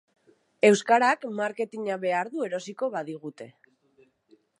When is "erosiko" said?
2.47-2.89